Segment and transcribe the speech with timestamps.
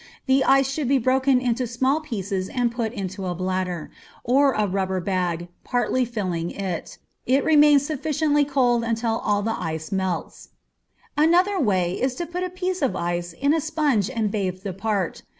[0.25, 3.91] The ice should be broken into small pieces and put into a bladder,
[4.23, 6.97] or rubber bag, partly filling it.
[7.27, 10.47] It remains sufficiently cold until all the ice is melted.
[11.15, 14.73] Another way is to put a piece of ice in a sponge and bathe the
[14.73, 15.21] part.